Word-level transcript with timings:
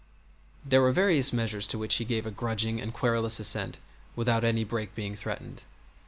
There 0.65 0.81
were 0.81 0.91
various 0.91 1.31
measures 1.31 1.67
to 1.67 1.77
which 1.77 1.97
he 1.97 2.05
gave 2.05 2.25
a 2.25 2.31
grudging 2.31 2.81
and 2.81 2.91
querulous 2.91 3.39
assent 3.39 3.79
without 4.15 4.43
any 4.43 4.63
break 4.63 4.95
being 4.95 5.13
threatened. 5.13 5.61